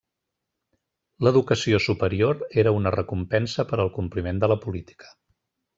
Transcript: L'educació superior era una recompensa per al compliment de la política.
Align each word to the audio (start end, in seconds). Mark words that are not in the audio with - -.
L'educació 1.27 1.81
superior 1.89 2.41
era 2.63 2.75
una 2.81 2.97
recompensa 2.99 3.69
per 3.73 3.83
al 3.85 3.95
compliment 4.01 4.45
de 4.45 4.55
la 4.55 4.63
política. 4.67 5.17